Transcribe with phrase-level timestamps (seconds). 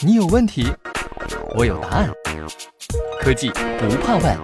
[0.00, 0.66] 你有问题，
[1.56, 2.10] 我有答案。
[3.20, 4.38] 科技不怕问。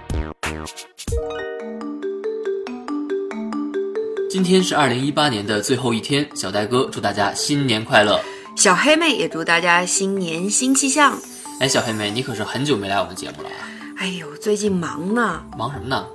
[4.29, 8.19] 今天是二零一八年的最后一天，小戴哥祝大家新年快乐。
[8.57, 11.17] 小黑妹也祝大家新年新气象。
[11.61, 13.69] 哎，小黑妹，你可是很久没来我们节目了啊！
[13.97, 15.41] 哎呦，最近忙呢。
[15.57, 16.05] 忙什么呢？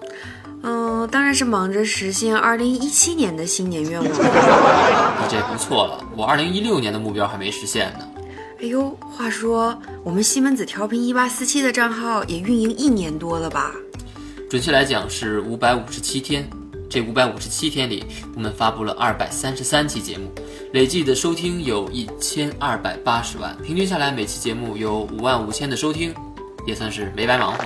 [0.62, 4.04] 嗯、当然是忙着实现二零一七年的新年愿望。
[4.04, 8.06] 你这不错了，我二零一六年的目标还没实现呢。
[8.60, 13.72] 哎呦，话说我们西门子调频一八四七的账号也运营一年多了吧？
[14.50, 16.48] 准确来讲是五百五十七天。
[16.90, 20.28] 这五百五十七天里，我们发布了二百三十三期节目，
[20.72, 26.12] 累计的收听有一千二百八十万，平均下来每期节目有五万五千的收听，
[26.66, 27.64] 也算是没白忙活。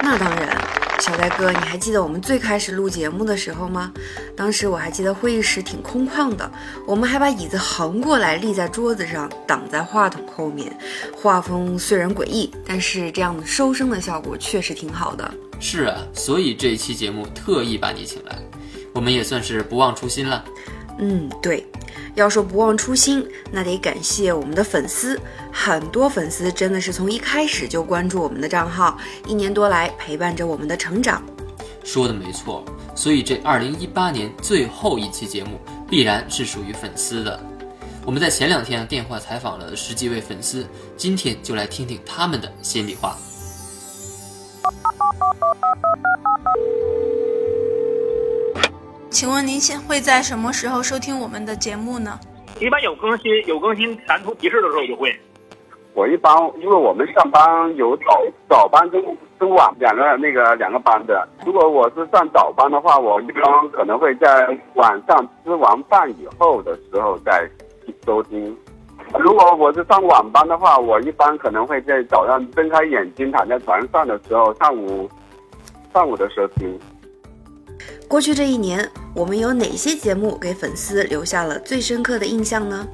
[0.00, 0.56] 那当然，
[1.00, 3.90] 小呆哥，你还记得我们最开始录节目的时候吗？
[4.36, 6.50] 当时我还记得会议室挺空旷的，
[6.86, 10.76] 我们还把椅子横过来立在桌子上，挡在话筒后面。
[11.16, 15.32] 画风虽然诡异，但是这样的收声的效果确实挺好的。
[15.58, 18.38] 是啊，所以这一期节目特意把你请来，
[18.94, 20.44] 我们也算是不忘初心了。
[21.02, 21.66] 嗯，对，
[22.14, 25.18] 要说不忘初心，那得感谢我们的粉丝，
[25.50, 31.22] 很多粉丝真的是从一开始就关注我们的账号，一年多来陪伴着我们的成长。
[31.82, 32.62] 说的没错，
[32.94, 37.40] 所以这二零一八年最后一期节目必然是属于粉丝的。
[38.04, 40.66] 我们在前两天电话采访了十几位粉丝，
[40.98, 43.16] 今天就来听听他们的心里话。
[49.10, 52.18] 请问您现会在什么时候收听我们的节目呢？
[52.60, 55.12] 一般有更新有更新弹出提示的时候就会。
[55.94, 59.04] 我一般因为我们上班有早早班跟
[59.36, 67.50] 跟晚两个那个两个班的，如果我是上早班的话，我一般可能会在晚上吃完饭以后的时候再
[68.06, 68.56] 收听。
[69.18, 75.10] 如果我是上晚班的话，我一般可能会在早上睁开眼睛躺在床上的时候，上午
[75.92, 76.78] 上午的时候听。
[78.10, 82.84] 过去这一年，我们有哪些节目给粉丝留下了最深刻的印象呢？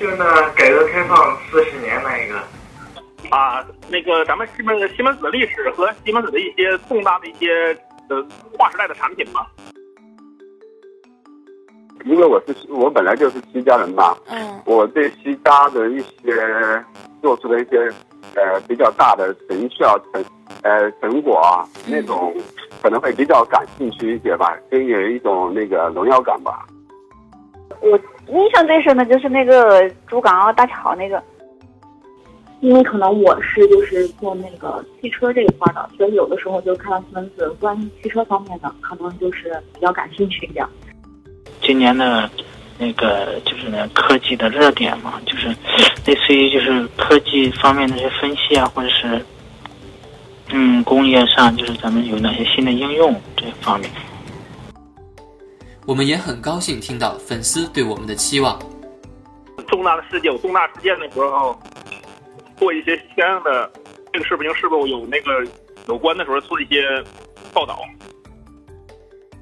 [0.00, 2.38] 就是那改革开放四十年那一个，
[3.28, 7.78] 啊，那个咱们西门西门子的历史和西门子的一些重大的一些
[8.08, 8.26] 呃
[8.56, 9.46] 划时代的产品吧。
[12.06, 16.82] 因为我是我本来就是西家人嘛，嗯，我对西家的一些
[17.20, 17.92] 做出的一些
[18.34, 20.24] 呃比较大的成效成
[20.62, 22.34] 呃成果啊，那种
[22.82, 26.66] 可能会比较感兴趣一些吧，就有一种那个荣耀感吧。
[27.80, 31.22] 我印象最深的就是那个珠港澳大桥那个，
[32.60, 40.66] 因为可能我是就是做那个汽车这一块的，所以有的时候就看到新闻子关于汽车方面的，可能就是比较感兴趣一点。
[41.60, 42.28] 今年的
[42.78, 45.48] 那个就是呢科技的热点嘛，就是
[46.04, 49.24] 类似于就是科技方面的一些分析啊，或者是
[50.48, 53.90] 嗯工业上就是咱们有哪些新的应用这方面。
[55.86, 58.58] 我们也很高兴听到粉丝对我们的期望。
[59.68, 61.58] 重大的事件有重大事件的时候，
[62.56, 63.70] 做一些相应的
[64.12, 65.44] 这个视频是否有那个
[65.88, 66.82] 有关的时候做一些
[67.52, 67.80] 报道。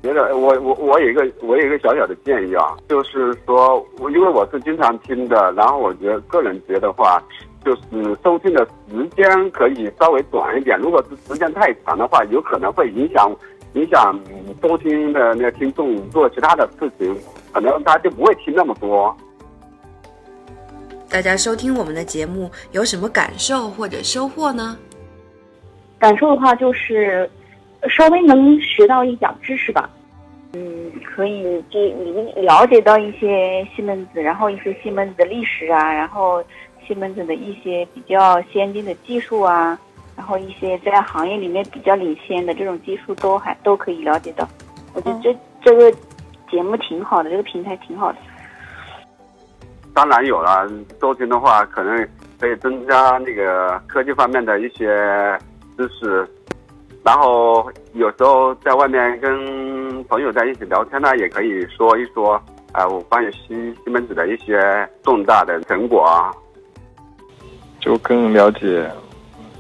[0.05, 7.19] 觉得我我我有一个我有一个小小的建议啊，就是说我因为我是经常听的，然后我觉得个人觉得话，
[7.65, 10.79] 就是收听的时间可以稍微短一点。
[10.79, 13.35] 如果是时间太长的话，有可能会影响
[13.73, 14.21] 影响
[14.61, 17.17] 收听的那个听众做其他的事情，
[17.55, 19.17] 可能他就不会听那么多。
[21.09, 24.77] 大家收听我们的节目有什么感受或者收获呢？
[25.99, 27.31] 感受的话就是
[27.89, 29.89] 稍微能学到一点知识吧，
[30.53, 32.13] 嗯，可以就理
[32.43, 36.43] 了解到一些西门子，然后一些西门子的历史啊，然后
[36.87, 39.79] 西门子的一些比较先进的技术啊，
[40.17, 44.49] 然后一些在行业里面比较领先的这种技术都还都可以了解到。
[44.95, 45.91] 我觉得这这个
[46.51, 48.19] 节目挺好的，这个平台挺好的。
[49.93, 50.69] 当然有了，
[51.01, 52.09] 收听的话可能
[52.41, 54.87] 可以增加那个科技方面的一些
[55.77, 56.29] 知识，
[57.05, 62.43] 然后有时候在外面跟朋友在一起聊天呢，也可以说一说
[62.73, 63.49] 啊、我关于西
[63.85, 66.33] 西门子的一些重大的成果啊。
[67.79, 68.91] 就更了解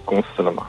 [0.05, 0.67] 公司了嘛。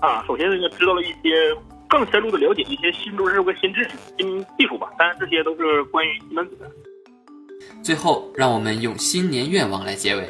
[0.00, 1.52] 啊，首先那个知道了一些
[1.88, 6.70] 更深入的了解一些新知识和新知识、新技术吧，当然这些都是关于西门子的。
[7.82, 10.22] 最后，让我们用新年愿望来结尾。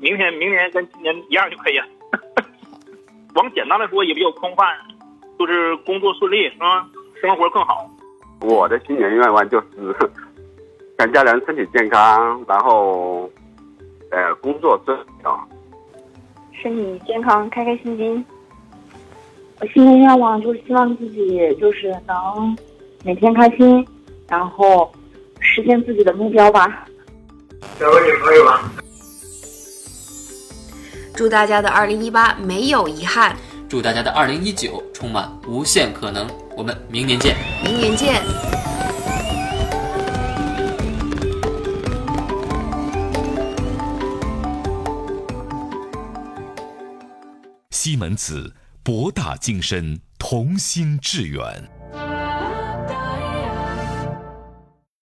[0.00, 1.84] 明天明年跟今年一样就可以了。
[3.34, 4.64] 往简单的说，也比较空泛，
[5.38, 6.86] 就是工作顺利，是吧？
[7.20, 7.88] 生活更好。
[8.40, 9.94] 我的新年愿望就是，
[10.98, 13.30] 全家人身体健康，然后
[14.10, 15.46] 呃工作顺利啊。
[16.62, 18.24] 身体健康，开开心心。
[19.60, 22.56] 我新年愿望就是希望自己就是能
[23.04, 23.86] 每天开心，
[24.28, 24.90] 然后
[25.38, 26.86] 实现自己的目标吧。
[27.78, 28.70] 找个女朋友吧。
[31.20, 33.36] 祝大家的二零一八没有遗憾，
[33.68, 36.26] 祝大家的二零一九充满无限可能。
[36.56, 37.36] 我们明年见。
[37.62, 38.22] 明年见。
[47.70, 51.79] 西门子，博大精深，同心致远。